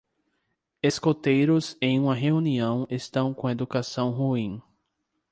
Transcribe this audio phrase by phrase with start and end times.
[0.81, 4.59] Escoteiros em uma reunião estão com educação ruim.